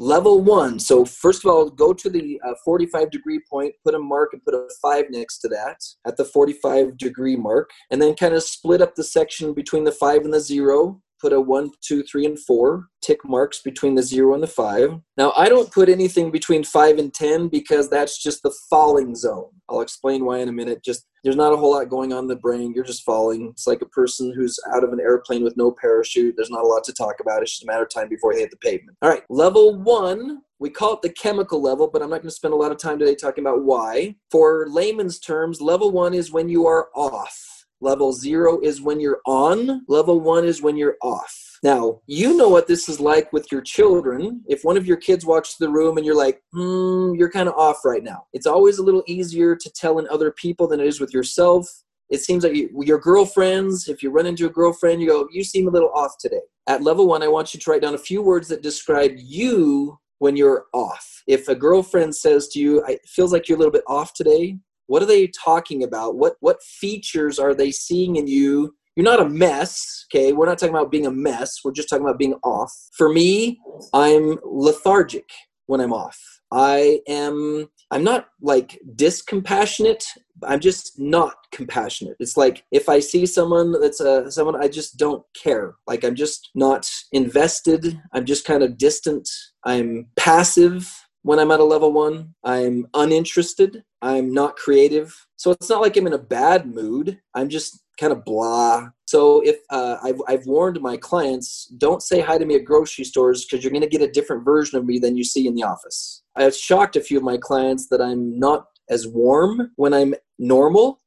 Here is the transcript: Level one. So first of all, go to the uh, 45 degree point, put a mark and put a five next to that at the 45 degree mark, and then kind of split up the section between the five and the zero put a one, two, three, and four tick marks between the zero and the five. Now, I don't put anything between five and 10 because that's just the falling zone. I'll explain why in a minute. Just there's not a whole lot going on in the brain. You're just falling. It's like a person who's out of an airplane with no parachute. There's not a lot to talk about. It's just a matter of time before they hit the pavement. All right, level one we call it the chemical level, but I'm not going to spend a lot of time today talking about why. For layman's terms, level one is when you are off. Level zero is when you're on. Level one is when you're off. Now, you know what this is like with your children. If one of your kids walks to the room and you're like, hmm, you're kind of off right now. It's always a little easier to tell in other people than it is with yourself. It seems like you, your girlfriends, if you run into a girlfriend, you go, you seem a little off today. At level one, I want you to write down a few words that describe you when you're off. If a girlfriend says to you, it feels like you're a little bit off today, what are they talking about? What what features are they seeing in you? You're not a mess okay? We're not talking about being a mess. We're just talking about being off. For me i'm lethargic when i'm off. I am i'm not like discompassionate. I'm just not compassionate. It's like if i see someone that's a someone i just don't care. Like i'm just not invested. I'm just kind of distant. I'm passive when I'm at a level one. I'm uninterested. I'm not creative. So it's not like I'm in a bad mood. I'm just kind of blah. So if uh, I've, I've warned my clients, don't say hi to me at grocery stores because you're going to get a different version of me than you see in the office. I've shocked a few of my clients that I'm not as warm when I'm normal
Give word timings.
Level 0.00 0.40
one. 0.40 0.80
So 0.80 1.04
first 1.04 1.44
of 1.44 1.50
all, 1.50 1.70
go 1.70 1.92
to 1.92 2.10
the 2.10 2.40
uh, 2.46 2.54
45 2.64 3.10
degree 3.10 3.40
point, 3.48 3.74
put 3.84 3.94
a 3.94 3.98
mark 3.98 4.30
and 4.32 4.44
put 4.44 4.54
a 4.54 4.68
five 4.82 5.06
next 5.10 5.38
to 5.38 5.48
that 5.48 5.80
at 6.06 6.16
the 6.16 6.24
45 6.24 6.96
degree 6.96 7.36
mark, 7.36 7.70
and 7.90 8.02
then 8.02 8.14
kind 8.14 8.34
of 8.34 8.42
split 8.42 8.82
up 8.82 8.94
the 8.94 9.04
section 9.04 9.54
between 9.54 9.84
the 9.84 9.92
five 9.92 10.22
and 10.22 10.34
the 10.34 10.40
zero 10.40 11.00
put 11.24 11.32
a 11.32 11.40
one, 11.40 11.70
two, 11.80 12.02
three, 12.02 12.26
and 12.26 12.38
four 12.38 12.88
tick 13.00 13.18
marks 13.24 13.62
between 13.62 13.94
the 13.94 14.02
zero 14.02 14.34
and 14.34 14.42
the 14.42 14.46
five. 14.46 14.90
Now, 15.16 15.32
I 15.38 15.48
don't 15.48 15.72
put 15.72 15.88
anything 15.88 16.30
between 16.30 16.64
five 16.64 16.98
and 16.98 17.14
10 17.14 17.48
because 17.48 17.88
that's 17.88 18.22
just 18.22 18.42
the 18.42 18.54
falling 18.68 19.14
zone. 19.14 19.48
I'll 19.70 19.80
explain 19.80 20.26
why 20.26 20.40
in 20.40 20.50
a 20.50 20.52
minute. 20.52 20.84
Just 20.84 21.06
there's 21.22 21.34
not 21.34 21.54
a 21.54 21.56
whole 21.56 21.72
lot 21.72 21.88
going 21.88 22.12
on 22.12 22.24
in 22.24 22.28
the 22.28 22.36
brain. 22.36 22.74
You're 22.74 22.84
just 22.84 23.04
falling. 23.04 23.48
It's 23.52 23.66
like 23.66 23.80
a 23.80 23.86
person 23.86 24.34
who's 24.36 24.58
out 24.74 24.84
of 24.84 24.92
an 24.92 25.00
airplane 25.00 25.42
with 25.42 25.56
no 25.56 25.70
parachute. 25.70 26.34
There's 26.36 26.50
not 26.50 26.64
a 26.64 26.68
lot 26.68 26.84
to 26.84 26.92
talk 26.92 27.14
about. 27.20 27.40
It's 27.40 27.52
just 27.52 27.62
a 27.62 27.66
matter 27.66 27.84
of 27.84 27.90
time 27.90 28.10
before 28.10 28.34
they 28.34 28.40
hit 28.40 28.50
the 28.50 28.58
pavement. 28.58 28.98
All 29.00 29.08
right, 29.08 29.22
level 29.30 29.80
one 29.80 30.42
we 30.60 30.70
call 30.70 30.94
it 30.94 31.02
the 31.02 31.10
chemical 31.10 31.60
level, 31.60 31.88
but 31.88 32.00
I'm 32.00 32.08
not 32.08 32.22
going 32.22 32.28
to 32.28 32.34
spend 32.34 32.54
a 32.54 32.56
lot 32.56 32.70
of 32.70 32.78
time 32.78 32.98
today 32.98 33.14
talking 33.16 33.44
about 33.44 33.64
why. 33.64 34.14
For 34.30 34.66
layman's 34.68 35.18
terms, 35.18 35.60
level 35.60 35.90
one 35.90 36.14
is 36.14 36.32
when 36.32 36.48
you 36.48 36.66
are 36.66 36.88
off. 36.94 37.53
Level 37.84 38.14
zero 38.14 38.60
is 38.60 38.80
when 38.80 38.98
you're 38.98 39.20
on. 39.26 39.84
Level 39.88 40.18
one 40.18 40.46
is 40.46 40.62
when 40.62 40.74
you're 40.74 40.96
off. 41.02 41.58
Now, 41.62 42.00
you 42.06 42.34
know 42.34 42.48
what 42.48 42.66
this 42.66 42.88
is 42.88 42.98
like 42.98 43.30
with 43.30 43.52
your 43.52 43.60
children. 43.60 44.42
If 44.48 44.64
one 44.64 44.78
of 44.78 44.86
your 44.86 44.96
kids 44.96 45.26
walks 45.26 45.54
to 45.54 45.66
the 45.66 45.70
room 45.70 45.98
and 45.98 46.06
you're 46.06 46.16
like, 46.16 46.40
hmm, 46.54 47.14
you're 47.14 47.30
kind 47.30 47.46
of 47.46 47.54
off 47.56 47.84
right 47.84 48.02
now. 48.02 48.24
It's 48.32 48.46
always 48.46 48.78
a 48.78 48.82
little 48.82 49.04
easier 49.06 49.54
to 49.54 49.70
tell 49.70 49.98
in 49.98 50.08
other 50.08 50.30
people 50.32 50.66
than 50.66 50.80
it 50.80 50.86
is 50.86 50.98
with 50.98 51.12
yourself. 51.12 51.68
It 52.08 52.22
seems 52.22 52.42
like 52.42 52.54
you, 52.54 52.70
your 52.82 52.98
girlfriends, 52.98 53.86
if 53.86 54.02
you 54.02 54.08
run 54.08 54.24
into 54.24 54.46
a 54.46 54.50
girlfriend, 54.50 55.02
you 55.02 55.08
go, 55.08 55.28
you 55.30 55.44
seem 55.44 55.68
a 55.68 55.70
little 55.70 55.92
off 55.94 56.14
today. 56.18 56.40
At 56.66 56.82
level 56.82 57.06
one, 57.06 57.22
I 57.22 57.28
want 57.28 57.52
you 57.52 57.60
to 57.60 57.70
write 57.70 57.82
down 57.82 57.94
a 57.94 57.98
few 57.98 58.22
words 58.22 58.48
that 58.48 58.62
describe 58.62 59.12
you 59.16 59.98
when 60.20 60.38
you're 60.38 60.64
off. 60.72 61.22
If 61.26 61.48
a 61.48 61.54
girlfriend 61.54 62.16
says 62.16 62.48
to 62.48 62.58
you, 62.58 62.82
it 62.86 63.00
feels 63.06 63.30
like 63.30 63.46
you're 63.46 63.56
a 63.56 63.58
little 63.58 63.72
bit 63.72 63.84
off 63.86 64.14
today, 64.14 64.58
what 64.86 65.02
are 65.02 65.06
they 65.06 65.28
talking 65.28 65.82
about? 65.82 66.16
What 66.16 66.36
what 66.40 66.62
features 66.62 67.38
are 67.38 67.54
they 67.54 67.70
seeing 67.70 68.16
in 68.16 68.26
you? 68.26 68.74
You're 68.96 69.04
not 69.04 69.20
a 69.20 69.28
mess 69.28 70.04
okay? 70.14 70.32
We're 70.32 70.46
not 70.46 70.58
talking 70.58 70.74
about 70.74 70.90
being 70.90 71.06
a 71.06 71.10
mess. 71.10 71.60
We're 71.64 71.72
just 71.72 71.88
talking 71.88 72.04
about 72.04 72.18
being 72.18 72.34
off. 72.42 72.72
For 72.96 73.12
me 73.12 73.60
i'm 73.92 74.38
lethargic 74.44 75.28
when 75.66 75.80
i'm 75.80 75.92
off. 75.92 76.18
I 76.52 77.00
am 77.08 77.68
i'm 77.90 78.04
not 78.04 78.28
like 78.40 78.80
discompassionate. 78.94 80.04
I'm 80.42 80.60
just 80.60 80.98
not 80.98 81.34
compassionate. 81.52 82.16
It's 82.20 82.36
like 82.36 82.64
if 82.70 82.88
i 82.88 83.00
see 83.00 83.26
someone 83.26 83.80
that's 83.80 84.00
a 84.00 84.30
someone 84.30 84.62
i 84.62 84.68
just 84.68 84.96
don't 84.96 85.24
care. 85.40 85.74
Like 85.86 86.04
i'm 86.04 86.14
just 86.14 86.50
not 86.54 86.88
invested. 87.12 88.00
I'm 88.12 88.24
just 88.24 88.44
kind 88.44 88.62
of 88.62 88.78
distant. 88.78 89.28
I'm 89.64 90.06
passive 90.16 91.03
when 91.24 91.38
I'm 91.38 91.50
at 91.50 91.60
a 91.60 91.64
level 91.64 91.92
one. 91.92 92.34
I'm 92.44 92.86
uninterested. 92.94 93.82
I'm 94.02 94.32
not 94.32 94.56
creative. 94.56 95.26
So 95.36 95.50
it's 95.50 95.70
not 95.70 95.80
like 95.80 95.96
I'm 95.96 96.06
in 96.06 96.12
a 96.12 96.18
bad 96.18 96.66
mood. 96.66 97.18
I'm 97.34 97.48
just 97.48 97.82
kind 97.98 98.12
of 98.12 98.24
blah. 98.24 98.88
So 99.06 99.40
if 99.40 99.56
uh, 99.70 99.96
I've, 100.02 100.20
I've 100.28 100.46
warned 100.46 100.80
my 100.82 100.96
clients, 100.98 101.66
don't 101.78 102.02
say 102.02 102.20
hi 102.20 102.36
to 102.36 102.44
me 102.44 102.56
at 102.56 102.64
grocery 102.64 103.04
stores 103.04 103.44
because 103.44 103.64
you're 103.64 103.70
going 103.70 103.82
to 103.82 103.88
get 103.88 104.02
a 104.02 104.12
different 104.12 104.44
version 104.44 104.78
of 104.78 104.84
me 104.84 104.98
than 104.98 105.16
you 105.16 105.24
see 105.24 105.46
in 105.46 105.54
the 105.54 105.62
office. 105.62 106.22
I've 106.36 106.54
shocked 106.54 106.96
a 106.96 107.00
few 107.00 107.16
of 107.16 107.24
my 107.24 107.38
clients 107.38 107.88
that 107.88 108.02
I'm 108.02 108.38
not 108.38 108.66
as 108.90 109.08
warm 109.08 109.70
when 109.76 109.94
I'm 109.94 110.14
normal 110.38 111.00